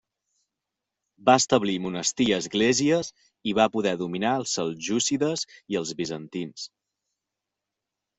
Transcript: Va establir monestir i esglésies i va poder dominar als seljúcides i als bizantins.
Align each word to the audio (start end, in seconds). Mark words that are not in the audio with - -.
Va 1.29 1.33
establir 1.41 1.73
monestir 1.85 2.25
i 2.31 2.33
esglésies 2.37 3.11
i 3.51 3.53
va 3.59 3.67
poder 3.75 3.93
dominar 3.99 4.31
als 4.37 4.55
seljúcides 4.61 5.45
i 5.75 5.79
als 5.81 5.93
bizantins. 6.01 6.65